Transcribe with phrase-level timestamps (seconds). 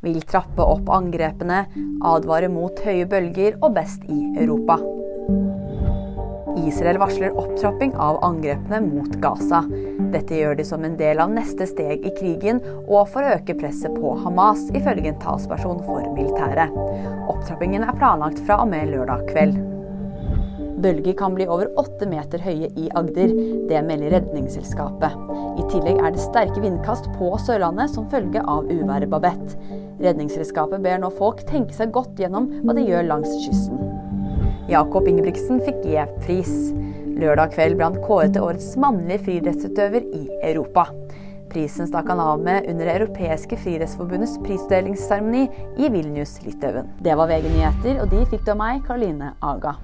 [0.00, 1.66] Vil trappe opp angrepene,
[2.08, 4.78] advare mot høye bølger og best i Europa.
[6.60, 9.60] Israel varsler opptrapping av angrepene mot Gaza.
[10.14, 13.56] Dette gjør de som en del av neste steg i krigen og for å øke
[13.60, 16.72] presset på Hamas, ifølge en talsperson for militæret.
[17.30, 19.60] Opptrappingen er planlagt fra og med lørdag kveld.
[20.80, 23.34] Bølger kan bli over åtte meter høye i Agder.
[23.68, 25.12] Det melder Redningsselskapet.
[25.60, 29.60] I tillegg er det sterke vindkast på Sørlandet som følge av uværet Babette.
[30.00, 33.80] Redningsselskapet ber nå folk tenke seg godt gjennom hva de gjør langs kysten.
[34.70, 36.54] Jakob Ingebrigtsen fikk G-pris.
[37.20, 40.86] Lørdag kveld ble han kåret til årets mannlige friidrettsutøver i Europa.
[41.50, 45.48] Prisen stakk han av med under Det europeiske friidrettsforbundets prisdelingsseremoni
[45.82, 46.92] i Vilnius, Litauen.
[47.02, 49.74] Det var VG nyheter, og de fikk du av meg, Karoline Aga.